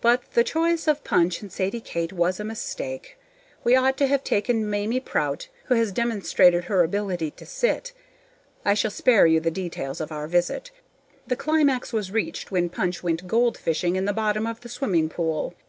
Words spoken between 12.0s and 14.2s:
reached when Punch went goldfishing in the